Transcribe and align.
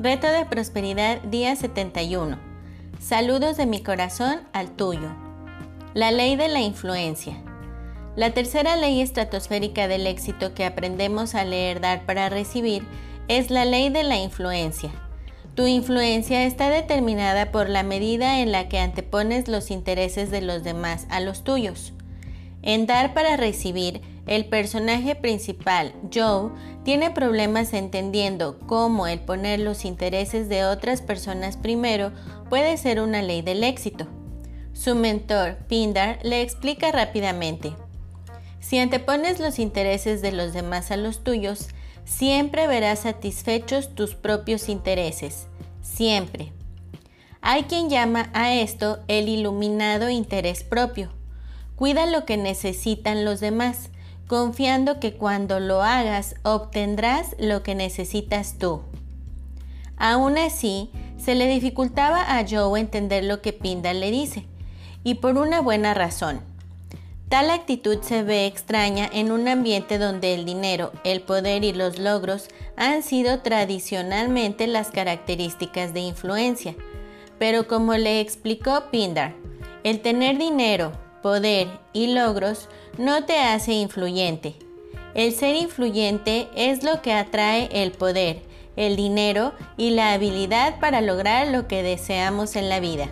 Reto 0.00 0.28
de 0.28 0.44
Prosperidad 0.44 1.20
día 1.22 1.56
71. 1.56 2.38
Saludos 3.00 3.56
de 3.56 3.66
mi 3.66 3.82
corazón 3.82 4.42
al 4.52 4.70
tuyo. 4.70 5.10
La 5.92 6.12
ley 6.12 6.36
de 6.36 6.46
la 6.46 6.60
influencia. 6.60 7.34
La 8.14 8.32
tercera 8.32 8.76
ley 8.76 9.00
estratosférica 9.00 9.88
del 9.88 10.06
éxito 10.06 10.54
que 10.54 10.64
aprendemos 10.64 11.34
a 11.34 11.44
leer 11.44 11.80
Dar 11.80 12.06
para 12.06 12.28
recibir 12.28 12.86
es 13.26 13.50
la 13.50 13.64
ley 13.64 13.88
de 13.88 14.04
la 14.04 14.18
influencia. 14.18 14.92
Tu 15.56 15.66
influencia 15.66 16.44
está 16.44 16.70
determinada 16.70 17.50
por 17.50 17.68
la 17.68 17.82
medida 17.82 18.38
en 18.38 18.52
la 18.52 18.68
que 18.68 18.78
antepones 18.78 19.48
los 19.48 19.72
intereses 19.72 20.30
de 20.30 20.42
los 20.42 20.62
demás 20.62 21.08
a 21.10 21.18
los 21.18 21.42
tuyos. 21.42 21.92
En 22.68 22.84
Dar 22.84 23.14
para 23.14 23.38
recibir, 23.38 24.02
el 24.26 24.44
personaje 24.44 25.14
principal, 25.14 25.94
Joe, 26.12 26.50
tiene 26.84 27.10
problemas 27.10 27.72
entendiendo 27.72 28.58
cómo 28.66 29.06
el 29.06 29.20
poner 29.20 29.58
los 29.58 29.86
intereses 29.86 30.50
de 30.50 30.66
otras 30.66 31.00
personas 31.00 31.56
primero 31.56 32.12
puede 32.50 32.76
ser 32.76 33.00
una 33.00 33.22
ley 33.22 33.40
del 33.40 33.64
éxito. 33.64 34.06
Su 34.74 34.94
mentor, 34.94 35.56
Pindar, 35.66 36.18
le 36.22 36.42
explica 36.42 36.92
rápidamente. 36.92 37.72
Si 38.60 38.78
antepones 38.78 39.40
los 39.40 39.58
intereses 39.58 40.20
de 40.20 40.32
los 40.32 40.52
demás 40.52 40.90
a 40.90 40.98
los 40.98 41.24
tuyos, 41.24 41.68
siempre 42.04 42.66
verás 42.66 42.98
satisfechos 42.98 43.94
tus 43.94 44.14
propios 44.14 44.68
intereses. 44.68 45.46
Siempre. 45.80 46.52
Hay 47.40 47.62
quien 47.62 47.88
llama 47.88 48.28
a 48.34 48.52
esto 48.52 48.98
el 49.08 49.30
iluminado 49.30 50.10
interés 50.10 50.64
propio. 50.64 51.17
Cuida 51.78 52.06
lo 52.06 52.24
que 52.24 52.36
necesitan 52.36 53.24
los 53.24 53.38
demás 53.40 53.90
confiando 54.28 55.00
que 55.00 55.14
cuando 55.14 55.58
lo 55.58 55.82
hagas 55.82 56.36
obtendrás 56.42 57.34
lo 57.38 57.62
que 57.62 57.74
necesitas 57.74 58.56
tú. 58.58 58.82
Aún 59.96 60.38
así, 60.38 60.90
se 61.18 61.34
le 61.34 61.48
dificultaba 61.48 62.38
a 62.38 62.44
Joe 62.48 62.78
entender 62.78 63.24
lo 63.24 63.40
que 63.40 63.52
Pindar 63.52 63.96
le 63.96 64.12
dice, 64.12 64.44
y 65.02 65.14
por 65.14 65.36
una 65.38 65.60
buena 65.60 65.94
razón. 65.94 66.40
Tal 67.28 67.50
actitud 67.50 67.98
se 68.02 68.22
ve 68.22 68.46
extraña 68.46 69.08
en 69.12 69.32
un 69.32 69.48
ambiente 69.48 69.98
donde 69.98 70.34
el 70.34 70.44
dinero, 70.44 70.92
el 71.04 71.20
poder 71.20 71.64
y 71.64 71.72
los 71.72 71.98
logros 71.98 72.48
han 72.76 73.02
sido 73.02 73.40
tradicionalmente 73.40 74.66
las 74.66 74.90
características 74.90 75.92
de 75.92 76.00
influencia. 76.00 76.74
Pero 77.38 77.66
como 77.66 77.94
le 77.94 78.20
explicó 78.20 78.84
Pindar, 78.90 79.34
el 79.84 80.00
tener 80.00 80.38
dinero, 80.38 80.92
poder 81.22 81.68
y 81.92 82.14
logros 82.14 82.68
no 82.96 83.24
te 83.24 83.38
hace 83.38 83.72
influyente. 83.72 84.54
El 85.14 85.32
ser 85.32 85.56
influyente 85.56 86.48
es 86.54 86.84
lo 86.84 87.02
que 87.02 87.12
atrae 87.12 87.68
el 87.72 87.92
poder, 87.92 88.42
el 88.76 88.96
dinero 88.96 89.52
y 89.76 89.90
la 89.90 90.12
habilidad 90.12 90.78
para 90.80 91.00
lograr 91.00 91.48
lo 91.48 91.66
que 91.66 91.82
deseamos 91.82 92.56
en 92.56 92.68
la 92.68 92.80
vida. 92.80 93.08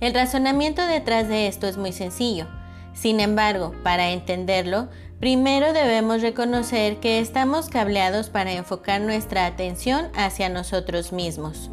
El 0.00 0.14
razonamiento 0.14 0.86
detrás 0.86 1.28
de 1.28 1.48
esto 1.48 1.66
es 1.66 1.76
muy 1.76 1.92
sencillo. 1.92 2.46
Sin 2.94 3.18
embargo, 3.20 3.74
para 3.82 4.10
entenderlo, 4.10 4.88
primero 5.18 5.72
debemos 5.72 6.22
reconocer 6.22 6.98
que 6.98 7.18
estamos 7.18 7.68
cableados 7.68 8.28
para 8.28 8.52
enfocar 8.52 9.00
nuestra 9.00 9.46
atención 9.46 10.08
hacia 10.14 10.48
nosotros 10.48 11.12
mismos. 11.12 11.70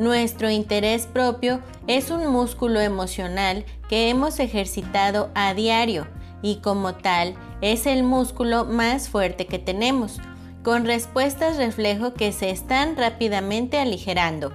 Nuestro 0.00 0.48
interés 0.48 1.06
propio 1.06 1.60
es 1.86 2.10
un 2.10 2.26
músculo 2.28 2.80
emocional 2.80 3.66
que 3.90 4.08
hemos 4.08 4.40
ejercitado 4.40 5.30
a 5.34 5.52
diario 5.52 6.06
y 6.40 6.56
como 6.62 6.94
tal 6.94 7.34
es 7.60 7.84
el 7.84 8.02
músculo 8.02 8.64
más 8.64 9.10
fuerte 9.10 9.46
que 9.46 9.58
tenemos, 9.58 10.16
con 10.62 10.86
respuestas 10.86 11.58
reflejo 11.58 12.14
que 12.14 12.32
se 12.32 12.48
están 12.48 12.96
rápidamente 12.96 13.78
aligerando. 13.78 14.54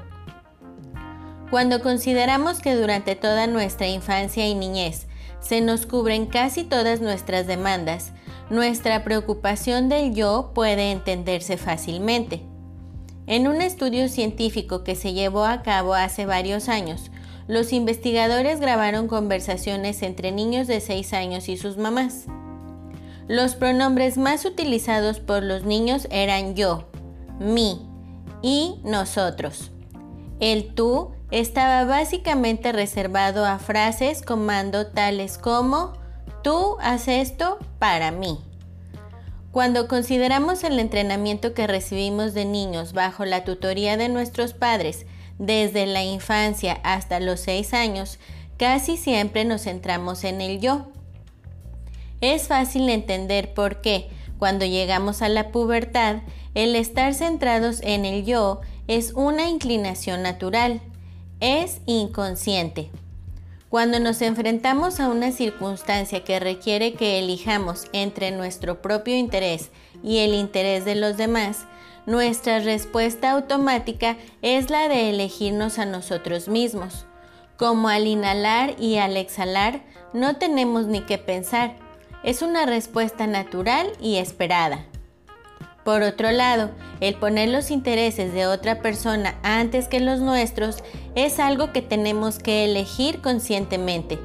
Cuando 1.52 1.80
consideramos 1.80 2.60
que 2.60 2.74
durante 2.74 3.16
toda 3.16 3.46
nuestra 3.46 3.86
infancia 3.86 4.48
y 4.48 4.56
niñez 4.56 5.06
se 5.42 5.62
nos 5.62 5.86
cubren 5.86 6.26
casi 6.26 6.64
todas 6.64 7.02
nuestras 7.02 7.46
demandas, 7.46 8.14
nuestra 8.50 9.04
preocupación 9.04 9.90
del 9.90 10.16
yo 10.16 10.54
puede 10.56 10.90
entenderse 10.90 11.58
fácilmente. 11.58 12.42
En 13.28 13.48
un 13.48 13.62
estudio 13.62 14.08
científico 14.08 14.84
que 14.84 14.96
se 14.96 15.14
llevó 15.14 15.46
a 15.46 15.64
cabo 15.64 15.96
hace 15.96 16.26
varios 16.26 16.70
años, 16.70 17.10
los 17.48 17.74
investigadores 17.74 18.60
grabaron 18.60 19.08
conversaciones 19.08 20.04
entre 20.04 20.32
niños 20.32 20.68
de 20.68 20.80
6 20.80 21.14
años 21.14 21.50
y 21.50 21.58
sus 21.58 21.78
mamás. 21.78 22.26
Los 23.28 23.56
pronombres 23.56 24.18
más 24.18 24.46
utilizados 24.46 25.20
por 25.20 25.42
los 25.42 25.64
niños 25.64 26.08
eran 26.12 26.56
yo, 26.56 26.88
mí 27.40 27.82
y 28.44 28.76
nosotros. 28.84 29.72
El 30.40 30.76
tú 30.76 31.12
estaba 31.32 31.86
básicamente 31.86 32.72
reservado 32.72 33.46
a 33.46 33.58
frases 33.58 34.22
con 34.22 34.46
mando 34.46 34.88
tales 34.88 35.40
como 35.40 35.94
tú 36.44 36.78
haces 36.80 37.32
esto 37.32 37.58
para 37.80 38.12
mí. 38.12 38.38
Cuando 39.56 39.88
consideramos 39.88 40.66
el 40.66 40.78
entrenamiento 40.80 41.54
que 41.54 41.66
recibimos 41.66 42.34
de 42.34 42.44
niños 42.44 42.92
bajo 42.92 43.24
la 43.24 43.46
tutoría 43.46 43.96
de 43.96 44.10
nuestros 44.10 44.52
padres 44.52 45.06
desde 45.40 45.86
la 45.86 46.04
infancia 46.04 46.82
hasta 46.84 47.22
los 47.22 47.40
6 47.40 47.74
años, 47.74 48.20
casi 48.58 48.98
siempre 48.98 49.46
nos 49.46 49.62
centramos 49.62 50.26
en 50.26 50.42
el 50.42 50.60
yo. 50.60 50.88
Es 52.20 52.50
fácil 52.50 52.90
entender 52.90 53.54
por 53.54 53.80
qué, 53.80 54.10
cuando 54.40 54.66
llegamos 54.66 55.22
a 55.22 55.30
la 55.30 55.54
pubertad, 55.54 56.18
el 56.54 56.76
estar 56.76 57.14
centrados 57.14 57.80
en 57.82 58.04
el 58.04 58.26
yo 58.26 58.60
es 58.90 59.14
una 59.14 59.48
inclinación 59.48 60.22
natural, 60.22 60.82
es 61.40 61.80
inconsciente. 61.86 62.92
Cuando 63.76 64.00
nos 64.00 64.22
enfrentamos 64.22 65.02
a 65.02 65.10
una 65.10 65.34
circunstancia 65.34 66.24
que 66.24 66.40
requiere 66.40 66.94
que 66.94 67.20
elijamos 67.20 67.88
entre 67.92 68.32
nuestro 68.32 68.82
propio 68.82 69.18
interés 69.18 69.70
y 70.02 70.20
el 70.20 70.34
interés 70.34 70.86
de 70.86 70.96
los 70.96 71.18
demás, 71.18 71.66
nuestra 72.06 72.60
respuesta 72.60 73.32
automática 73.32 74.16
es 74.42 74.70
la 74.70 74.88
de 74.88 75.10
elegirnos 75.10 75.78
a 75.78 75.84
nosotros 75.84 76.48
mismos. 76.48 77.06
Como 77.58 77.90
al 77.90 78.08
inhalar 78.08 78.76
y 78.80 78.96
al 78.96 79.18
exhalar, 79.18 79.82
no 80.14 80.38
tenemos 80.38 80.86
ni 80.86 81.02
que 81.02 81.18
pensar. 81.18 81.76
Es 82.24 82.42
una 82.42 82.66
respuesta 82.66 83.28
natural 83.28 83.92
y 84.00 84.20
esperada. 84.20 84.86
Por 85.86 86.02
otro 86.02 86.32
lado, 86.32 86.72
el 87.00 87.14
poner 87.14 87.50
los 87.50 87.70
intereses 87.70 88.34
de 88.34 88.48
otra 88.48 88.82
persona 88.82 89.36
antes 89.44 89.88
que 89.88 90.00
los 90.00 90.20
nuestros 90.20 90.84
es 91.14 91.40
algo 91.40 91.72
que 91.74 91.84
tenemos 91.84 92.40
que 92.40 92.66
elegir 92.66 93.22
conscientemente. 93.22 94.18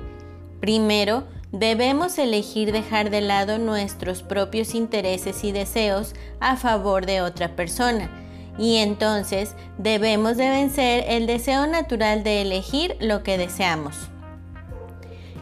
Primero, 0.60 1.25
debemos 1.53 2.16
elegir 2.16 2.72
dejar 2.72 3.10
de 3.10 3.20
lado 3.20 3.59
nuestros 3.59 4.22
propios 4.22 4.75
intereses 4.75 5.44
y 5.44 5.53
deseos 5.53 6.15
a 6.41 6.56
favor 6.56 7.04
de 7.04 7.20
otra 7.20 7.54
persona. 7.56 8.10
Y 8.59 8.76
entonces 8.76 9.54
debemos 9.76 10.38
de 10.38 10.49
vencer 10.49 11.04
el 11.09 11.26
deseo 11.26 11.66
natural 11.66 12.25
de 12.25 12.41
elegir 12.41 12.97
lo 13.00 13.22
que 13.22 13.37
deseamos. 13.37 14.09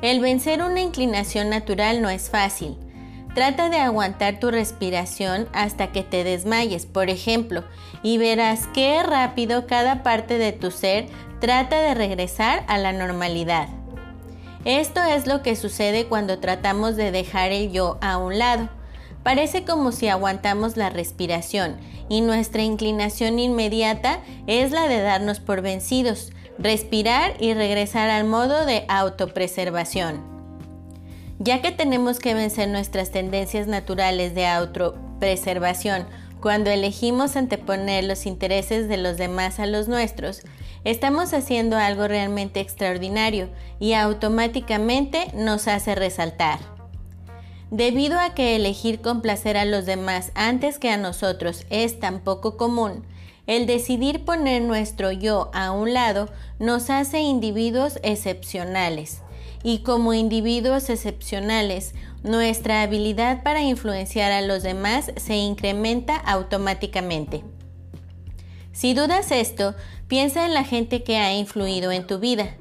El 0.03 0.19
vencer 0.19 0.62
una 0.62 0.81
inclinación 0.81 1.49
natural 1.49 2.03
no 2.03 2.11
es 2.11 2.28
fácil 2.28 2.77
Trata 3.38 3.69
de 3.69 3.78
aguantar 3.78 4.41
tu 4.41 4.50
respiración 4.50 5.47
hasta 5.53 5.93
que 5.93 6.03
te 6.03 6.25
desmayes, 6.25 6.87
por 6.87 7.09
ejemplo, 7.09 7.62
y 8.03 8.19
verás 8.19 8.66
qué 8.75 9.00
rápido 9.04 9.69
cada 9.69 10.03
parte 10.03 10.38
de 10.38 10.50
tu 10.50 10.72
ser 10.72 11.06
trata 11.41 11.81
de 11.81 11.94
regresar 11.94 12.65
a 12.66 12.78
la 12.78 12.93
normalidad. 12.93 13.69
Esto 14.65 15.04
es 15.04 15.28
lo 15.28 15.43
que 15.43 15.54
sucede 15.54 16.06
cuando 16.06 16.41
tratamos 16.41 16.97
de 16.97 17.12
dejar 17.12 17.53
el 17.53 17.71
yo 17.71 17.97
a 18.00 18.19
un 18.19 18.41
lado. 18.41 18.71
Parece 19.22 19.63
como 19.63 19.92
si 19.92 20.09
aguantamos 20.09 20.77
la 20.77 20.91
respiración 20.91 21.77
y 22.09 22.22
nuestra 22.22 22.63
inclinación 22.63 23.39
inmediata 23.39 24.18
es 24.48 24.72
la 24.72 24.89
de 24.89 25.01
darnos 25.01 25.39
por 25.39 25.63
vencidos, 25.63 26.33
respirar 26.59 27.34
y 27.39 27.54
regresar 27.54 28.10
al 28.10 28.24
modo 28.24 28.66
de 28.66 28.84
autopreservación. 28.89 30.38
Ya 31.41 31.63
que 31.63 31.71
tenemos 31.71 32.19
que 32.19 32.35
vencer 32.35 32.69
nuestras 32.69 33.13
tendencias 33.13 33.69
naturales 33.69 34.35
de 34.35 34.47
autopreservación 34.47 36.05
cuando 36.41 36.71
elegimos 36.71 37.37
anteponer 37.37 38.05
los 38.05 38.27
intereses 38.27 38.89
de 38.89 38.97
los 38.97 39.17
demás 39.19 39.61
a 39.61 39.67
los 39.67 39.87
nuestros, 39.87 40.43
estamos 40.83 41.33
haciendo 41.35 41.77
algo 41.77 42.09
realmente 42.09 42.59
extraordinario 42.59 43.49
y 43.79 43.93
automáticamente 43.93 45.29
nos 45.35 45.69
hace 45.69 45.95
resaltar. 45.95 46.59
Debido 47.71 48.19
a 48.19 48.35
que 48.35 48.57
elegir 48.57 49.01
complacer 49.01 49.57
a 49.57 49.65
los 49.65 49.87
demás 49.87 50.33
antes 50.35 50.79
que 50.79 50.91
a 50.91 50.97
nosotros 50.97 51.67
es 51.71 52.01
tan 52.01 52.21
poco 52.21 52.57
común, 52.57 53.05
el 53.47 53.67
decidir 53.67 54.25
poner 54.25 54.63
nuestro 54.63 55.13
yo 55.13 55.51
a 55.55 55.71
un 55.71 55.93
lado 55.93 56.29
nos 56.59 56.91
hace 56.91 57.21
individuos 57.21 58.01
excepcionales 58.03 59.23
y 59.63 59.78
como 59.81 60.15
individuos 60.15 60.91
excepcionales, 60.91 61.95
nuestra 62.22 62.83
habilidad 62.83 63.43
para 63.43 63.63
influenciar 63.63 64.33
a 64.33 64.43
los 64.43 64.63
demás 64.63 65.13
se 65.16 65.37
incrementa 65.37 66.16
automáticamente. 66.16 67.43
Si 68.72 68.95
dudas 68.95 69.33
esto, 69.33 69.75
piensa 70.07 70.47
en 70.47 70.55
la 70.55 70.65
gente 70.65 71.03
que 71.03 71.16
ha 71.16 71.34
influido 71.34 71.91
en 71.91 72.07
tu 72.07 72.19
vida. 72.19 72.57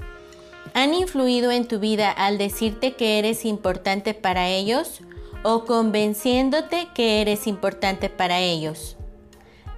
¿Han 0.73 0.93
influido 0.93 1.51
en 1.51 1.67
tu 1.67 1.79
vida 1.79 2.11
al 2.11 2.37
decirte 2.37 2.93
que 2.93 3.19
eres 3.19 3.45
importante 3.45 4.13
para 4.13 4.47
ellos 4.47 5.01
o 5.43 5.65
convenciéndote 5.65 6.87
que 6.93 7.21
eres 7.21 7.47
importante 7.47 8.09
para 8.09 8.39
ellos? 8.39 8.97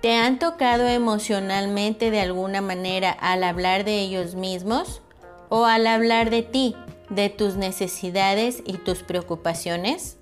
¿Te 0.02 0.16
han 0.16 0.40
tocado 0.40 0.88
emocionalmente 0.88 2.10
de 2.10 2.22
alguna 2.22 2.62
manera 2.62 3.12
al 3.12 3.44
hablar 3.44 3.84
de 3.84 4.00
ellos 4.00 4.36
mismos 4.36 5.02
o 5.50 5.66
al 5.66 5.88
hablar 5.88 6.30
de 6.30 6.44
ti, 6.44 6.76
de 7.10 7.30
tus 7.30 7.56
necesidades 7.56 8.62
y 8.66 8.74
tus 8.78 9.04
preocupaciones? 9.04 10.18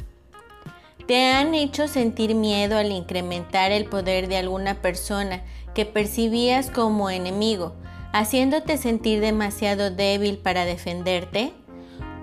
¿Te 1.08 1.26
han 1.32 1.56
hecho 1.56 1.88
sentir 1.88 2.36
miedo 2.36 2.78
al 2.78 2.92
incrementar 2.92 3.72
el 3.72 3.86
poder 3.86 4.28
de 4.28 4.38
alguna 4.38 4.82
persona 4.82 5.44
que 5.74 5.86
percibías 5.86 6.70
como 6.70 7.10
enemigo, 7.10 7.76
haciéndote 8.12 8.78
sentir 8.78 9.22
demasiado 9.22 9.90
débil 9.90 10.38
para 10.38 10.66
defenderte? 10.66 11.54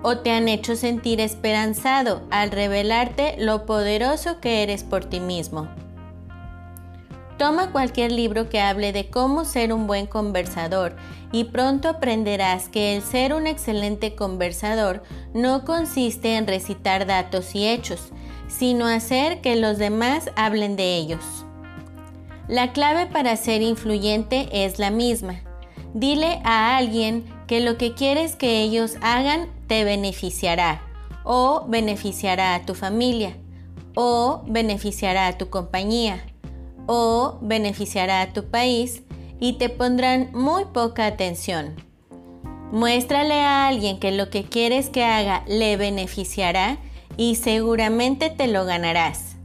¿O 0.03 0.19
te 0.19 0.29
han 0.29 0.47
hecho 0.47 0.75
sentir 0.75 1.19
esperanzado 1.19 2.21
al 2.29 2.51
revelarte 2.51 3.35
lo 3.39 3.65
poderoso 3.65 4.39
que 4.39 4.61
eres 4.61 4.83
por 4.83 5.05
ti 5.05 5.19
mismo? 5.19 5.67
Toma 7.37 7.71
cualquier 7.71 8.13
libro 8.13 8.47
que 8.47 8.61
hable 8.61 8.93
de 8.93 9.09
cómo 9.09 9.43
ser 9.43 9.73
un 9.73 9.87
buen 9.87 10.07
conversador 10.07 10.95
y 11.33 11.43
pronto 11.45 11.89
aprenderás 11.89 12.69
que 12.69 12.95
el 12.95 13.01
ser 13.01 13.33
un 13.33 13.45
excelente 13.45 14.15
conversador 14.15 15.03
no 15.33 15.65
consiste 15.65 16.37
en 16.37 16.47
recitar 16.47 17.05
datos 17.05 17.53
y 17.53 17.67
hechos, 17.67 18.13
sino 18.47 18.87
hacer 18.87 19.41
que 19.41 19.57
los 19.57 19.77
demás 19.77 20.31
hablen 20.37 20.77
de 20.77 20.95
ellos. 20.95 21.23
La 22.47 22.71
clave 22.71 23.05
para 23.07 23.35
ser 23.35 23.61
influyente 23.61 24.47
es 24.51 24.79
la 24.79 24.89
misma. 24.89 25.41
Dile 25.93 26.39
a 26.45 26.77
alguien 26.77 27.25
que 27.47 27.59
lo 27.59 27.77
que 27.77 27.93
quieres 27.95 28.37
que 28.37 28.61
ellos 28.61 28.95
hagan 29.01 29.49
te 29.67 29.83
beneficiará 29.83 30.81
o 31.25 31.65
beneficiará 31.67 32.55
a 32.55 32.65
tu 32.65 32.75
familia 32.75 33.35
o 33.93 34.43
beneficiará 34.45 35.27
a 35.27 35.37
tu 35.37 35.49
compañía 35.49 36.23
o 36.87 37.37
beneficiará 37.41 38.21
a 38.21 38.33
tu 38.33 38.45
país 38.45 39.03
y 39.39 39.53
te 39.53 39.69
pondrán 39.69 40.29
muy 40.33 40.65
poca 40.65 41.05
atención. 41.05 41.75
Muéstrale 42.71 43.35
a 43.35 43.67
alguien 43.67 43.99
que 43.99 44.11
lo 44.11 44.29
que 44.29 44.43
quieres 44.43 44.89
que 44.89 45.03
haga 45.03 45.43
le 45.47 45.77
beneficiará 45.77 46.77
y 47.17 47.35
seguramente 47.35 48.29
te 48.29 48.47
lo 48.47 48.65
ganarás. 48.65 49.35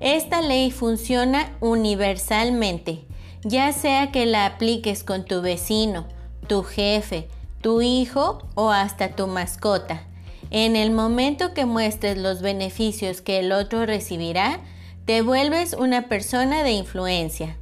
Esta 0.00 0.42
ley 0.42 0.70
funciona 0.70 1.56
universalmente, 1.60 3.04
ya 3.42 3.72
sea 3.72 4.10
que 4.10 4.26
la 4.26 4.46
apliques 4.46 5.04
con 5.04 5.24
tu 5.24 5.40
vecino, 5.40 6.06
tu 6.48 6.62
jefe, 6.62 7.28
tu 7.60 7.80
hijo 7.80 8.42
o 8.54 8.70
hasta 8.70 9.10
tu 9.10 9.26
mascota. 9.26 10.02
En 10.50 10.76
el 10.76 10.90
momento 10.90 11.54
que 11.54 11.64
muestres 11.64 12.18
los 12.18 12.42
beneficios 12.42 13.20
que 13.20 13.38
el 13.40 13.52
otro 13.52 13.86
recibirá, 13.86 14.60
te 15.04 15.20
vuelves 15.20 15.74
una 15.74 16.08
persona 16.08 16.62
de 16.62 16.70
influencia. 16.70 17.58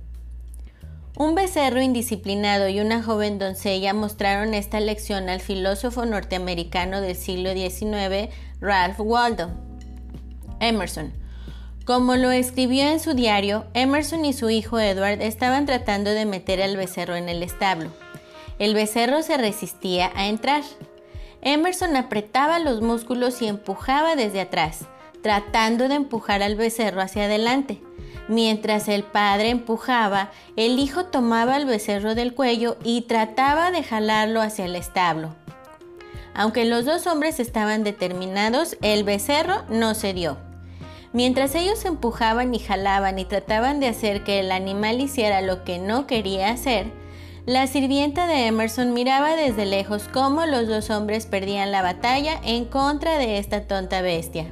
Un 1.16 1.34
becerro 1.34 1.82
indisciplinado 1.82 2.68
y 2.68 2.78
una 2.78 3.02
joven 3.02 3.40
doncella 3.40 3.92
mostraron 3.94 4.54
esta 4.54 4.78
lección 4.78 5.28
al 5.28 5.40
filósofo 5.40 6.06
norteamericano 6.06 7.00
del 7.00 7.16
siglo 7.16 7.52
XIX, 7.52 8.32
Ralph 8.60 9.00
Waldo 9.00 9.50
Emerson. 10.60 11.12
Como 11.84 12.14
lo 12.14 12.30
escribió 12.30 12.84
en 12.84 13.00
su 13.00 13.14
diario, 13.14 13.66
Emerson 13.74 14.24
y 14.24 14.32
su 14.34 14.48
hijo 14.48 14.78
Edward 14.78 15.20
estaban 15.20 15.66
tratando 15.66 16.10
de 16.10 16.26
meter 16.26 16.62
al 16.62 16.76
becerro 16.76 17.16
en 17.16 17.28
el 17.28 17.42
establo. 17.42 17.90
El 18.60 18.72
becerro 18.74 19.20
se 19.22 19.36
resistía 19.36 20.12
a 20.14 20.28
entrar. 20.28 20.62
Emerson 21.40 21.96
apretaba 21.96 22.60
los 22.60 22.82
músculos 22.82 23.42
y 23.42 23.48
empujaba 23.48 24.14
desde 24.14 24.40
atrás 24.40 24.86
tratando 25.22 25.88
de 25.88 25.94
empujar 25.94 26.42
al 26.42 26.56
becerro 26.56 27.00
hacia 27.00 27.24
adelante. 27.24 27.80
Mientras 28.28 28.88
el 28.88 29.02
padre 29.02 29.50
empujaba, 29.50 30.30
el 30.56 30.78
hijo 30.78 31.06
tomaba 31.06 31.56
el 31.56 31.66
becerro 31.66 32.14
del 32.14 32.34
cuello 32.34 32.76
y 32.84 33.02
trataba 33.02 33.70
de 33.70 33.82
jalarlo 33.82 34.40
hacia 34.40 34.64
el 34.64 34.76
establo. 34.76 35.34
Aunque 36.34 36.64
los 36.64 36.84
dos 36.84 37.06
hombres 37.06 37.40
estaban 37.40 37.84
determinados, 37.84 38.76
el 38.80 39.04
becerro 39.04 39.64
no 39.68 39.94
cedió. 39.94 40.38
Mientras 41.12 41.54
ellos 41.54 41.84
empujaban 41.84 42.54
y 42.54 42.58
jalaban 42.58 43.18
y 43.18 43.26
trataban 43.26 43.80
de 43.80 43.88
hacer 43.88 44.24
que 44.24 44.40
el 44.40 44.50
animal 44.50 45.00
hiciera 45.00 45.42
lo 45.42 45.62
que 45.62 45.78
no 45.78 46.06
quería 46.06 46.48
hacer, 46.48 46.86
la 47.44 47.66
sirvienta 47.66 48.26
de 48.26 48.46
Emerson 48.46 48.94
miraba 48.94 49.36
desde 49.36 49.66
lejos 49.66 50.08
cómo 50.10 50.46
los 50.46 50.68
dos 50.68 50.90
hombres 50.90 51.26
perdían 51.26 51.72
la 51.72 51.82
batalla 51.82 52.40
en 52.44 52.64
contra 52.64 53.18
de 53.18 53.38
esta 53.38 53.66
tonta 53.66 54.00
bestia. 54.00 54.46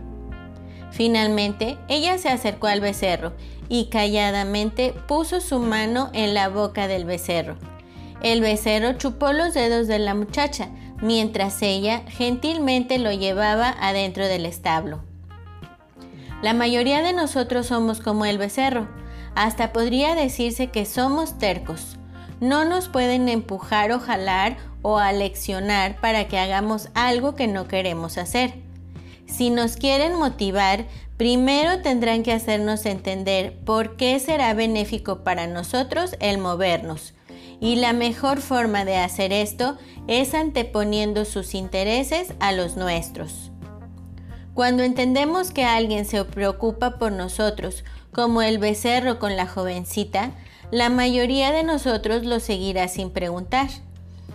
Finalmente, 0.90 1.78
ella 1.88 2.18
se 2.18 2.28
acercó 2.28 2.66
al 2.66 2.80
becerro 2.80 3.32
y 3.68 3.86
calladamente 3.86 4.94
puso 5.06 5.40
su 5.40 5.60
mano 5.60 6.10
en 6.12 6.34
la 6.34 6.48
boca 6.48 6.88
del 6.88 7.04
becerro. 7.04 7.56
El 8.22 8.40
becerro 8.40 8.94
chupó 8.94 9.32
los 9.32 9.54
dedos 9.54 9.86
de 9.86 9.98
la 9.98 10.14
muchacha, 10.14 10.68
mientras 11.00 11.62
ella 11.62 12.02
gentilmente 12.08 12.98
lo 12.98 13.12
llevaba 13.12 13.74
adentro 13.80 14.26
del 14.26 14.44
establo. 14.44 15.02
La 16.42 16.52
mayoría 16.52 17.02
de 17.02 17.12
nosotros 17.12 17.66
somos 17.66 18.00
como 18.00 18.24
el 18.24 18.38
becerro, 18.38 18.88
hasta 19.34 19.72
podría 19.72 20.14
decirse 20.14 20.68
que 20.68 20.84
somos 20.84 21.38
tercos. 21.38 21.96
No 22.40 22.64
nos 22.64 22.88
pueden 22.88 23.28
empujar 23.28 23.92
o 23.92 24.00
jalar 24.00 24.56
o 24.82 24.98
aleccionar 24.98 26.00
para 26.00 26.26
que 26.28 26.38
hagamos 26.38 26.88
algo 26.94 27.34
que 27.34 27.46
no 27.46 27.68
queremos 27.68 28.18
hacer. 28.18 28.54
Si 29.30 29.48
nos 29.48 29.76
quieren 29.76 30.16
motivar, 30.16 30.86
primero 31.16 31.82
tendrán 31.82 32.22
que 32.22 32.32
hacernos 32.32 32.84
entender 32.84 33.56
por 33.64 33.96
qué 33.96 34.18
será 34.18 34.52
benéfico 34.54 35.22
para 35.22 35.46
nosotros 35.46 36.16
el 36.20 36.38
movernos. 36.38 37.14
Y 37.60 37.76
la 37.76 37.92
mejor 37.92 38.40
forma 38.40 38.84
de 38.84 38.96
hacer 38.96 39.32
esto 39.32 39.78
es 40.08 40.34
anteponiendo 40.34 41.24
sus 41.24 41.54
intereses 41.54 42.34
a 42.40 42.52
los 42.52 42.76
nuestros. 42.76 43.50
Cuando 44.52 44.82
entendemos 44.82 45.52
que 45.52 45.64
alguien 45.64 46.04
se 46.04 46.24
preocupa 46.24 46.98
por 46.98 47.12
nosotros, 47.12 47.84
como 48.12 48.42
el 48.42 48.58
becerro 48.58 49.18
con 49.20 49.36
la 49.36 49.46
jovencita, 49.46 50.32
la 50.72 50.90
mayoría 50.90 51.52
de 51.52 51.62
nosotros 51.62 52.24
lo 52.24 52.40
seguirá 52.40 52.88
sin 52.88 53.10
preguntar. 53.10 53.68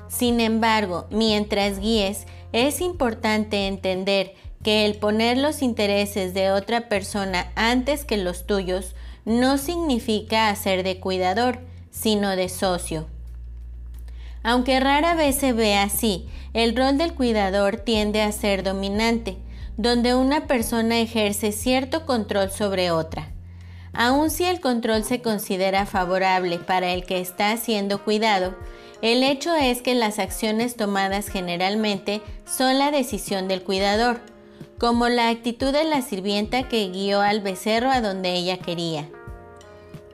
Sin 0.08 0.40
embargo, 0.40 1.08
mientras 1.10 1.80
guíes, 1.80 2.26
es 2.54 2.80
importante 2.80 3.68
entender 3.68 4.34
que 4.66 4.84
el 4.88 4.96
poner 4.96 5.38
los 5.38 5.62
intereses 5.62 6.34
de 6.34 6.50
otra 6.50 6.90
persona 6.90 7.52
antes 7.54 8.04
que 8.04 8.18
los 8.18 8.48
tuyos 8.48 8.96
no 9.24 9.60
significa 9.60 10.50
hacer 10.50 10.82
de 10.82 11.00
cuidador, 11.00 11.60
sino 11.92 12.36
de 12.36 12.50
socio. 12.50 13.06
Aunque 14.42 14.80
rara 14.80 15.14
vez 15.14 15.36
se 15.36 15.54
ve 15.54 15.76
así, 15.76 16.26
el 16.56 16.76
rol 16.76 16.98
del 16.98 17.14
cuidador 17.14 17.78
tiende 17.78 18.24
a 18.24 18.32
ser 18.32 18.64
dominante, 18.64 19.38
donde 19.78 20.16
una 20.16 20.48
persona 20.48 21.00
ejerce 21.00 21.52
cierto 21.52 22.08
control 22.08 22.50
sobre 22.50 22.90
otra. 22.90 23.30
Aun 23.94 24.32
si 24.32 24.46
el 24.46 24.62
control 24.62 25.04
se 25.04 25.22
considera 25.22 25.86
favorable 25.86 26.58
para 26.58 26.92
el 26.92 27.06
que 27.06 27.22
está 27.22 27.56
siendo 27.58 28.04
cuidado, 28.04 28.56
el 29.04 29.22
hecho 29.22 29.54
es 29.54 29.84
que 29.84 29.94
las 29.94 30.18
acciones 30.18 30.76
tomadas 30.76 31.28
generalmente 31.28 32.24
son 32.48 32.80
la 32.80 32.90
decisión 32.90 33.48
del 33.48 33.62
cuidador, 33.62 34.22
como 34.80 35.08
la 35.08 35.30
actitud 35.30 35.72
de 35.72 35.84
la 35.84 36.02
sirvienta 36.02 36.68
que 36.68 36.90
guió 36.90 37.22
al 37.22 37.42
becerro 37.42 37.90
a 37.90 38.02
donde 38.02 38.34
ella 38.34 38.58
quería. 38.58 39.10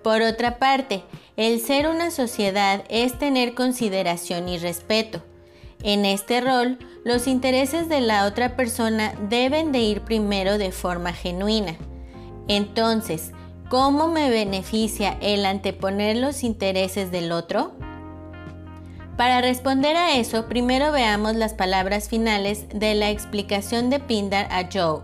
Por 0.04 0.22
otra 0.22 0.58
parte, 0.58 1.04
el 1.38 1.60
ser 1.60 1.88
una 1.88 2.12
sociedad 2.12 2.84
es 2.90 3.18
tener 3.18 3.54
consideración 3.54 4.50
y 4.50 4.58
respeto. 4.58 5.22
En 5.84 6.06
este 6.06 6.42
rol, 6.42 6.78
los 7.04 7.28
intereses 7.28 7.90
de 7.90 8.02
la 8.02 8.26
otra 8.26 8.56
persona 8.56 9.14
deben 9.30 9.72
de 9.72 9.80
ir 9.80 10.02
primero 10.02 10.58
de 10.58 10.72
forma 10.72 11.14
genuina. 11.14 11.76
Entonces, 12.48 13.32
¿cómo 13.70 14.08
me 14.08 14.30
beneficia 14.30 15.18
el 15.22 15.46
anteponer 15.46 16.18
los 16.18 16.44
intereses 16.44 17.12
del 17.12 17.32
otro? 17.32 17.74
Para 19.18 19.42
responder 19.42 19.96
a 19.96 20.16
eso, 20.16 20.48
primero 20.48 20.92
veamos 20.92 21.36
las 21.36 21.54
palabras 21.54 22.10
finales 22.10 22.68
de 22.74 22.96
la 22.96 23.10
explicación 23.10 23.90
de 23.90 24.00
Pindar 24.00 24.48
a 24.52 24.70
Joe. 24.72 25.02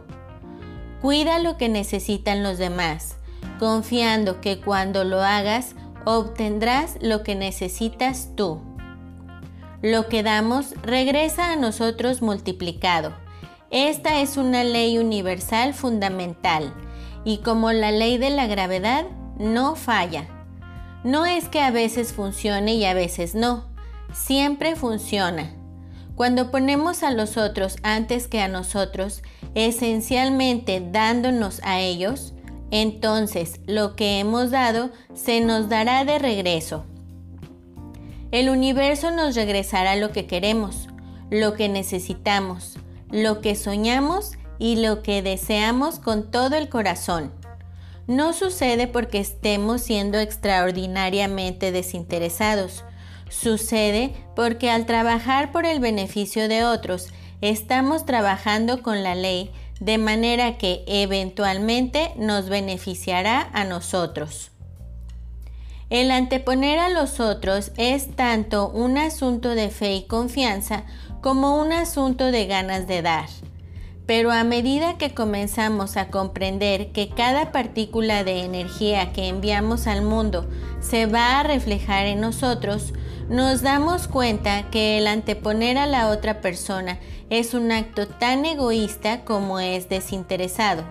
Cuida 1.02 1.40
lo 1.40 1.58
que 1.58 1.70
necesitan 1.70 2.42
los 2.42 2.58
demás, 2.58 3.18
confiando 3.60 4.42
que 4.42 4.60
cuando 4.60 5.04
lo 5.04 5.22
hagas 5.22 5.76
obtendrás 6.06 6.98
lo 7.02 7.22
que 7.22 7.36
necesitas 7.36 8.30
tú. 8.36 8.62
Lo 9.82 10.08
que 10.08 10.24
damos 10.24 10.74
regresa 10.82 11.52
a 11.52 11.56
nosotros 11.56 12.22
multiplicado. 12.22 13.14
Esta 13.70 14.22
es 14.22 14.38
una 14.38 14.64
ley 14.64 14.98
universal 14.98 15.74
fundamental 15.74 16.74
y 17.26 17.40
como 17.40 17.74
la 17.74 17.92
ley 17.92 18.18
de 18.18 18.30
la 18.30 18.48
gravedad 18.48 19.06
no 19.38 19.76
falla. 19.76 20.26
No 21.04 21.26
es 21.26 21.50
que 21.50 21.62
a 21.62 21.72
veces 21.72 22.14
funcione 22.14 22.76
y 22.76 22.86
a 22.86 22.94
veces 22.94 23.36
no, 23.36 23.67
siempre 24.14 24.76
funciona. 24.76 25.54
Cuando 26.16 26.50
ponemos 26.50 27.04
a 27.04 27.12
los 27.12 27.38
otros 27.38 27.78
antes 27.84 28.28
que 28.28 28.42
a 28.42 28.48
nosotros, 28.48 29.22
esencialmente 29.54 30.82
dándonos 30.92 31.62
a 31.64 31.80
ellos, 31.80 32.34
entonces 32.72 33.60
lo 33.66 33.96
que 33.96 34.20
hemos 34.20 34.52
dado 34.52 34.90
se 35.14 35.42
nos 35.42 35.70
dará 35.70 36.06
de 36.06 36.20
regreso. 36.20 36.86
El 38.32 38.50
universo 38.50 39.12
nos 39.12 39.36
regresará 39.36 39.96
lo 39.96 40.12
que 40.12 40.28
queremos, 40.28 40.90
lo 41.30 41.54
que 41.54 41.70
necesitamos, 41.70 42.78
lo 43.10 43.40
que 43.40 43.56
soñamos 43.56 44.34
y 44.60 44.78
lo 44.78 45.02
que 45.02 45.22
deseamos 45.22 46.00
con 46.00 46.30
todo 46.30 46.56
el 46.56 46.68
corazón. 46.68 47.32
No 48.08 48.34
sucede 48.34 48.88
porque 48.88 49.20
estemos 49.20 49.82
siendo 49.82 50.18
extraordinariamente 50.18 51.72
desinteresados. 51.72 52.84
Sucede 53.30 54.14
porque 54.36 54.70
al 54.70 54.86
trabajar 54.86 55.52
por 55.52 55.66
el 55.66 55.80
beneficio 55.80 56.48
de 56.48 56.64
otros, 56.64 57.08
estamos 57.42 58.06
trabajando 58.06 58.82
con 58.82 59.04
la 59.04 59.16
ley 59.16 59.52
de 59.80 59.98
manera 59.98 60.58
que 60.58 60.84
eventualmente 60.88 62.12
nos 62.18 62.50
beneficiará 62.50 63.50
a 63.54 63.64
nosotros. 63.64 64.52
El 65.90 66.12
anteponer 66.12 66.80
a 66.80 66.90
los 66.90 67.20
otros 67.20 67.72
es 67.78 68.16
tanto 68.16 68.70
un 68.70 68.98
asunto 68.98 69.56
de 69.56 69.70
fe 69.70 69.96
y 69.96 70.04
confianza 70.04 70.84
como 71.22 71.62
un 71.62 71.72
asunto 71.72 72.26
de 72.32 72.46
ganas 72.46 72.88
de 72.88 73.02
dar. 73.02 73.30
Pero 74.08 74.32
a 74.32 74.46
medida 74.46 74.98
que 74.98 75.14
comenzamos 75.14 75.98
a 75.98 76.08
comprender 76.08 76.94
que 76.94 77.10
cada 77.10 77.52
partícula 77.52 78.24
de 78.24 78.46
energía 78.46 79.12
que 79.12 79.28
enviamos 79.28 79.86
al 79.86 80.02
mundo 80.02 80.48
se 80.80 81.06
va 81.06 81.40
a 81.40 81.44
reflejar 81.44 82.06
en 82.06 82.22
nosotros, 82.22 82.94
nos 83.28 83.62
damos 83.62 84.08
cuenta 84.08 84.70
que 84.72 84.98
el 84.98 85.08
anteponer 85.08 85.78
a 85.78 85.88
la 85.88 86.08
otra 86.08 86.40
persona 86.40 87.00
es 87.30 87.54
un 87.54 87.74
acto 87.74 88.08
tan 88.08 88.46
egoísta 88.46 89.26
como 89.26 89.60
es 89.60 89.90
desinteresado. 89.90 90.86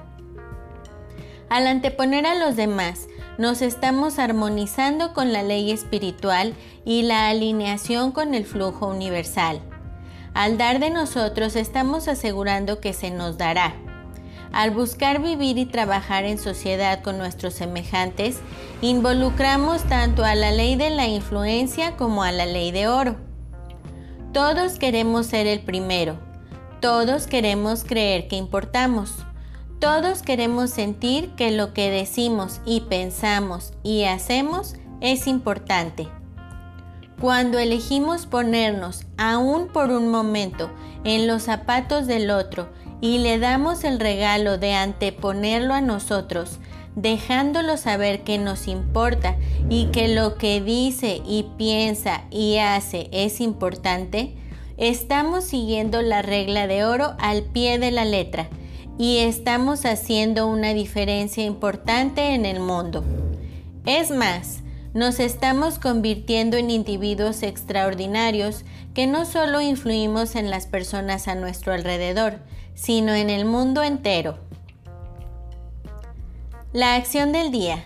Al 1.49 1.66
anteponer 1.66 2.26
a 2.26 2.35
los 2.35 2.54
demás, 2.54 3.08
nos 3.38 3.62
estamos 3.62 4.18
armonizando 4.18 5.14
con 5.14 5.32
la 5.32 5.42
ley 5.42 5.70
espiritual 5.70 6.54
y 6.85 7.02
la 7.02 7.28
alineación 7.28 8.12
con 8.12 8.35
el 8.35 8.44
flujo 8.44 8.88
universal. 8.88 9.62
Al 10.37 10.59
dar 10.59 10.81
de 10.81 10.90
nosotros 10.90 11.57
estamos 11.57 12.09
asegurando 12.09 12.78
que 12.78 12.93
se 12.93 13.11
nos 13.11 13.38
dará. 13.38 13.75
Al 14.52 14.71
buscar 14.71 15.23
vivir 15.23 15.57
y 15.57 15.64
trabajar 15.64 16.25
en 16.25 16.37
sociedad 16.37 17.02
con 17.02 17.16
nuestros 17.16 17.55
semejantes, 17.55 18.40
involucramos 18.83 19.85
tanto 19.85 20.26
a 20.26 20.35
la 20.35 20.50
ley 20.50 20.76
de 20.76 20.90
la 20.90 21.07
influencia 21.07 21.97
como 21.97 22.23
a 22.23 22.33
la 22.33 22.45
ley 22.45 22.71
de 22.71 22.87
oro. 22.87 23.16
Todos 24.35 24.78
queremos 24.78 25.25
ser 25.25 25.47
el 25.47 25.61
primero. 25.61 26.19
Todos 26.83 27.26
queremos 27.26 27.83
creer 27.83 28.28
que 28.28 28.37
importamos. 28.37 29.14
Todos 29.78 30.21
queremos 30.21 30.69
sentir 30.69 31.31
que 31.31 31.50
lo 31.50 31.73
que 31.73 31.88
decimos 31.88 32.61
y 32.66 32.83
pensamos 32.83 33.73
y 33.83 34.05
hacemos 34.05 34.75
es 35.00 35.28
importante. 35.28 36.09
Cuando 37.20 37.58
elegimos 37.58 38.26
ponernos, 38.26 39.04
aún 39.16 39.68
por 39.68 39.90
un 39.90 40.08
momento, 40.08 40.70
en 41.04 41.26
los 41.26 41.44
zapatos 41.44 42.06
del 42.06 42.30
otro 42.30 42.68
y 43.00 43.18
le 43.18 43.38
damos 43.38 43.85
el 43.85 44.00
regalo 44.00 44.58
de 44.58 44.75
anteponerlo 44.75 45.73
a 45.73 45.80
nosotros, 45.80 46.58
dejándolo 46.94 47.76
saber 47.76 48.23
que 48.23 48.38
nos 48.38 48.68
importa 48.68 49.37
y 49.70 49.87
que 49.87 50.08
lo 50.08 50.37
que 50.37 50.61
dice 50.61 51.23
y 51.26 51.46
piensa 51.56 52.25
y 52.30 52.58
hace 52.58 53.08
es 53.12 53.40
importante, 53.40 54.35
estamos 54.76 55.44
siguiendo 55.44 56.02
la 56.02 56.20
regla 56.23 56.66
de 56.66 56.85
oro 56.85 57.14
al 57.18 57.44
pie 57.44 57.78
de 57.78 57.92
la 57.92 58.04
letra 58.04 58.49
y 58.99 59.18
estamos 59.18 59.87
haciendo 59.87 60.46
una 60.46 60.75
diferencia 60.75 61.44
importante 61.44 62.35
en 62.35 62.44
el 62.44 62.61
mundo. 62.61 63.04
Es 63.85 64.11
más, 64.11 64.61
nos 64.97 65.21
estamos 65.21 65.79
convirtiendo 65.79 66.57
en 66.57 66.71
individuos 66.71 67.43
extraordinarios 67.43 68.65
que 68.95 69.07
no 69.07 69.26
solo 69.26 69.61
influimos 69.61 70.37
en 70.37 70.49
las 70.49 70.67
personas 70.67 71.29
a 71.29 71.35
nuestro 71.35 71.75
alrededor, 71.75 72.38
sino 72.75 73.12
en 73.12 73.29
el 73.29 73.45
mundo 73.45 73.83
entero. 73.83 74.38
La 76.73 76.95
acción 76.95 77.31
del 77.31 77.50
día. 77.50 77.85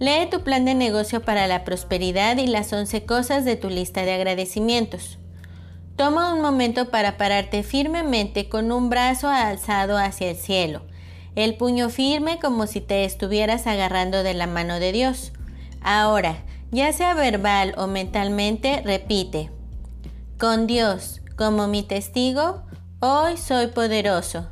Lee 0.00 0.28
tu 0.28 0.42
plan 0.42 0.64
de 0.64 0.74
negocio 0.74 1.22
para 1.22 1.46
la 1.46 1.62
prosperidad 1.62 2.36
y 2.38 2.48
las 2.48 2.72
11 2.72 3.04
cosas 3.06 3.44
de 3.44 3.54
tu 3.54 3.70
lista 3.70 4.02
de 4.02 4.14
agradecimientos. 4.14 5.20
Toma 5.94 6.34
un 6.34 6.40
momento 6.40 6.90
para 6.90 7.16
pararte 7.16 7.62
firmemente 7.62 8.48
con 8.48 8.72
un 8.72 8.90
brazo 8.90 9.28
alzado 9.28 9.96
hacia 9.98 10.30
el 10.30 10.36
cielo, 10.36 10.82
el 11.36 11.56
puño 11.56 11.90
firme 11.90 12.40
como 12.40 12.66
si 12.66 12.80
te 12.80 13.04
estuvieras 13.04 13.68
agarrando 13.68 14.24
de 14.24 14.34
la 14.34 14.48
mano 14.48 14.80
de 14.80 14.90
Dios 14.90 15.32
Ahora, 15.82 16.44
ya 16.70 16.92
sea 16.92 17.14
verbal 17.14 17.74
o 17.76 17.86
mentalmente, 17.86 18.82
repite, 18.84 19.50
con 20.38 20.66
Dios 20.66 21.20
como 21.36 21.68
mi 21.68 21.82
testigo, 21.82 22.62
hoy 23.00 23.36
soy 23.36 23.68
poderoso, 23.68 24.46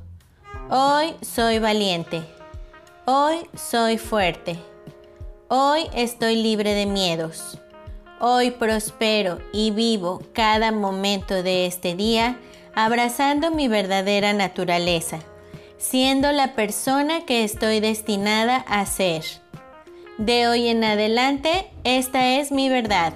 hoy 0.70 1.14
soy 1.20 1.58
valiente, 1.58 2.23
hoy 3.04 3.37
soy 3.54 3.99
fuerte, 3.99 4.58
hoy 5.49 5.87
estoy 5.94 6.37
libre 6.37 6.75
de 6.75 6.87
miedos, 6.87 7.58
hoy 8.20 8.50
prospero 8.50 9.38
y 9.52 9.70
vivo 9.70 10.23
cada 10.32 10.73
momento 10.73 11.42
de 11.42 11.66
este 11.66 11.94
día 11.94 12.38
abrazando 12.75 13.50
mi 13.50 13.68
verdadera 13.68 14.32
naturaleza, 14.32 15.18
siendo 15.76 16.32
la 16.32 16.54
persona 16.54 17.26
que 17.26 17.44
estoy 17.44 17.80
destinada 17.80 18.56
a 18.56 18.87
ser. 18.87 19.25
De 20.18 20.48
hoy 20.48 20.66
en 20.66 20.82
adelante, 20.82 21.70
esta 21.84 22.34
es 22.40 22.50
mi 22.50 22.68
verdad. 22.68 23.12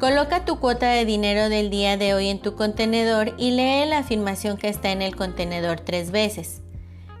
Coloca 0.00 0.46
tu 0.46 0.60
cuota 0.60 0.88
de 0.88 1.04
dinero 1.04 1.50
del 1.50 1.68
día 1.68 1.98
de 1.98 2.14
hoy 2.14 2.28
en 2.30 2.38
tu 2.38 2.56
contenedor 2.56 3.34
y 3.36 3.50
lee 3.50 3.84
la 3.86 3.98
afirmación 3.98 4.56
que 4.56 4.70
está 4.70 4.90
en 4.90 5.02
el 5.02 5.14
contenedor 5.14 5.80
tres 5.80 6.10
veces. 6.10 6.62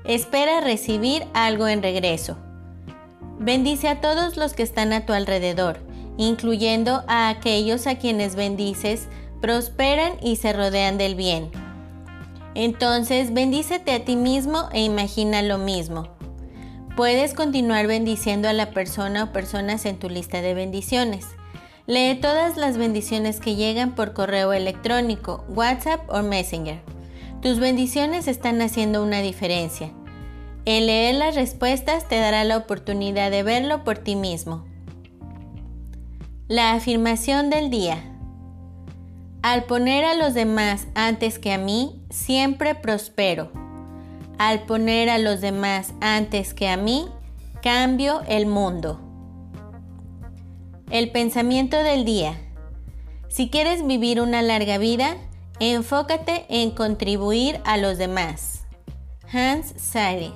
Espera 0.04 0.62
recibir 0.62 1.26
algo 1.34 1.68
en 1.68 1.82
regreso. 1.82 2.38
Bendice 3.38 3.88
a 3.88 4.00
todos 4.00 4.38
los 4.38 4.54
que 4.54 4.62
están 4.62 4.94
a 4.94 5.04
tu 5.04 5.12
alrededor, 5.12 5.78
incluyendo 6.16 7.04
a 7.06 7.28
aquellos 7.28 7.86
a 7.86 7.96
quienes 7.96 8.34
bendices, 8.34 9.08
prosperan 9.42 10.14
y 10.22 10.36
se 10.36 10.54
rodean 10.54 10.96
del 10.96 11.16
bien. 11.16 11.50
Entonces, 12.54 13.34
bendícete 13.34 13.92
a 13.92 14.06
ti 14.06 14.16
mismo 14.16 14.70
e 14.72 14.82
imagina 14.82 15.42
lo 15.42 15.58
mismo. 15.58 16.08
Puedes 16.96 17.32
continuar 17.32 17.86
bendiciendo 17.86 18.50
a 18.50 18.52
la 18.52 18.70
persona 18.70 19.24
o 19.24 19.32
personas 19.32 19.86
en 19.86 19.98
tu 19.98 20.10
lista 20.10 20.42
de 20.42 20.52
bendiciones. 20.52 21.24
Lee 21.86 22.18
todas 22.20 22.58
las 22.58 22.76
bendiciones 22.76 23.40
que 23.40 23.54
llegan 23.56 23.94
por 23.94 24.12
correo 24.12 24.52
electrónico, 24.52 25.42
WhatsApp 25.48 26.02
o 26.08 26.22
Messenger. 26.22 26.82
Tus 27.40 27.58
bendiciones 27.58 28.28
están 28.28 28.60
haciendo 28.60 29.02
una 29.02 29.20
diferencia. 29.22 29.90
El 30.66 30.86
leer 30.86 31.14
las 31.14 31.34
respuestas 31.34 32.08
te 32.08 32.16
dará 32.16 32.44
la 32.44 32.58
oportunidad 32.58 33.30
de 33.30 33.42
verlo 33.42 33.84
por 33.84 33.96
ti 33.96 34.14
mismo. 34.14 34.66
La 36.46 36.72
afirmación 36.74 37.48
del 37.48 37.70
día. 37.70 38.04
Al 39.40 39.64
poner 39.64 40.04
a 40.04 40.14
los 40.14 40.34
demás 40.34 40.88
antes 40.94 41.38
que 41.38 41.54
a 41.54 41.58
mí, 41.58 42.02
siempre 42.10 42.74
prospero. 42.74 43.61
Al 44.38 44.62
poner 44.64 45.10
a 45.10 45.18
los 45.18 45.40
demás 45.40 45.94
antes 46.00 46.54
que 46.54 46.68
a 46.68 46.76
mí, 46.76 47.08
cambio 47.62 48.22
el 48.26 48.46
mundo. 48.46 49.00
El 50.90 51.10
pensamiento 51.10 51.82
del 51.82 52.04
día. 52.04 52.38
Si 53.28 53.48
quieres 53.48 53.86
vivir 53.86 54.20
una 54.20 54.42
larga 54.42 54.78
vida, 54.78 55.16
enfócate 55.60 56.44
en 56.48 56.70
contribuir 56.72 57.60
a 57.64 57.76
los 57.76 57.98
demás. 57.98 58.64
Hans 59.32 59.72
Sari. 59.76 60.34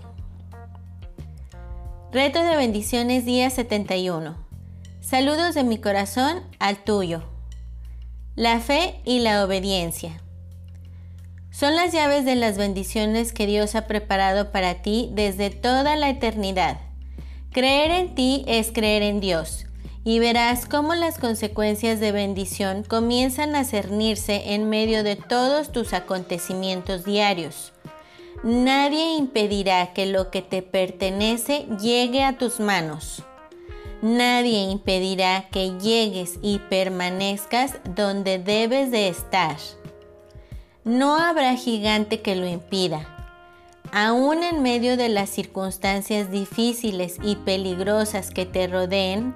Reto 2.13 2.43
de 2.43 2.57
bendiciones 2.57 3.27
día 3.27 3.51
71. 3.51 4.37
Saludos 5.01 5.55
de 5.55 5.65
mi 5.65 5.79
corazón 5.79 6.43
al 6.59 6.83
tuyo. 6.83 7.23
La 8.37 8.61
fe 8.61 9.01
y 9.05 9.19
la 9.19 9.45
obediencia. 9.45 10.23
Son 11.59 11.75
las 11.75 11.91
llaves 11.91 12.27
de 12.27 12.35
las 12.35 12.59
bendiciones 12.59 13.33
que 13.33 13.47
Dios 13.47 13.77
ha 13.77 13.87
preparado 13.87 14.53
para 14.53 14.83
ti 14.83 15.09
desde 15.15 15.49
toda 15.49 15.97
la 15.97 16.11
eternidad. 16.11 16.81
Creer 17.51 17.93
en 17.93 18.15
ti 18.15 18.45
es 18.47 18.71
creer 18.73 19.03
en 19.03 19.21
Dios, 19.21 19.65
y 20.05 20.19
verás 20.19 20.67
cómo 20.67 20.95
las 20.95 21.19
consecuencias 21.19 21.99
de 21.99 22.13
bendición 22.13 22.83
comienzan 22.83 23.57
a 23.57 23.65
cernirse 23.65 24.53
en 24.53 24.69
medio 24.69 25.03
de 25.03 25.17
todos 25.17 25.73
tus 25.73 25.95
acontecimientos 25.95 27.07
diarios. 27.07 27.73
Nadie 28.43 29.17
impedirá 29.17 29.95
que 29.95 30.05
lo 30.05 30.31
que 30.31 30.43
te 30.43 30.61
pertenece 30.61 31.65
llegue 31.81 32.23
a 32.23 32.37
tus 32.37 32.61
manos. 32.61 33.23
Nadie 34.03 34.65
impedirá 34.71 35.49
que 35.51 35.71
llegues 35.79 36.39
y 36.43 36.59
permanezcas 36.59 37.79
donde 37.95 38.39
debes 38.39 38.91
de 38.91 39.09
estar. 39.09 39.57
No 40.87 41.17
habrá 41.17 41.57
gigante 41.57 42.23
que 42.23 42.37
lo 42.37 42.47
impida. 42.47 43.09
Aún 43.91 44.45
en 44.45 44.63
medio 44.63 44.97
de 44.97 45.09
las 45.09 45.29
circunstancias 45.31 46.31
difíciles 46.31 47.17
y 47.25 47.35
peligrosas 47.35 48.31
que 48.31 48.47
te 48.47 48.69
rodeen, 48.69 49.35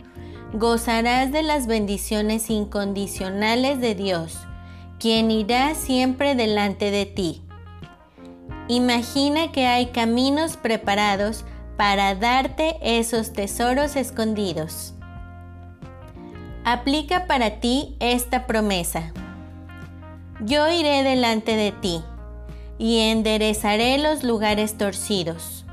gozarás 0.53 1.33
de 1.33 1.43
las 1.43 1.67
bendiciones 1.67 2.51
incondicionales 2.51 3.81
de 3.81 3.97
Dios, 3.97 4.39
quien 5.01 5.33
irá 5.33 5.75
siempre 5.75 6.37
delante 6.37 6.93
de 6.93 7.05
ti. 7.05 7.43
Imagina 8.69 9.51
que 9.51 9.67
hay 9.67 9.87
caminos 9.87 10.57
preparados 10.57 11.45
para 11.77 12.15
darte 12.15 12.77
esos 12.81 13.33
tesoros 13.33 13.97
escondidos. 13.97 14.95
Aplica 16.65 17.27
para 17.27 17.59
ti 17.59 17.97
esta 17.99 18.47
promesa. 18.47 19.13
Yo 20.43 20.71
iré 20.71 21.03
delante 21.03 21.55
de 21.55 21.71
ti 21.71 22.03
y 22.79 23.01
enderezaré 23.01 23.99
los 23.99 24.23
lugares 24.25 24.79
torcidos. 24.79 25.67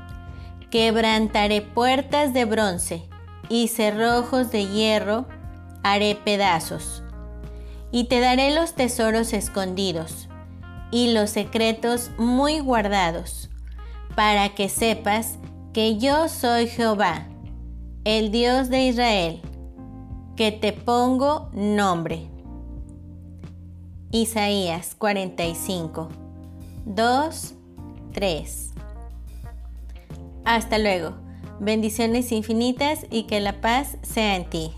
Quebrantaré 0.70 1.62
puertas 1.62 2.34
de 2.34 2.44
bronce 2.44 3.08
y 3.48 3.68
cerrojos 3.68 4.50
de 4.50 4.66
hierro 4.66 5.26
haré 5.82 6.16
pedazos. 6.16 7.02
Y 7.90 8.04
te 8.04 8.20
daré 8.20 8.54
los 8.54 8.74
tesoros 8.74 9.32
escondidos 9.32 10.28
y 10.90 11.12
los 11.14 11.30
secretos 11.30 12.10
muy 12.18 12.60
guardados, 12.60 13.48
para 14.14 14.50
que 14.50 14.68
sepas 14.68 15.38
que 15.72 15.96
yo 15.96 16.28
soy 16.28 16.66
Jehová, 16.66 17.26
el 18.04 18.30
Dios 18.30 18.68
de 18.68 18.84
Israel, 18.84 19.40
que 20.36 20.52
te 20.52 20.74
pongo 20.74 21.48
nombre. 21.54 22.28
Isaías 24.10 24.94
45, 24.94 26.08
2, 26.86 27.54
3. 28.12 28.70
Hasta 30.46 30.78
luego. 30.78 31.14
Bendiciones 31.60 32.32
infinitas 32.32 33.04
y 33.10 33.24
que 33.24 33.40
la 33.40 33.60
paz 33.60 33.98
sea 34.00 34.36
en 34.36 34.48
ti. 34.48 34.72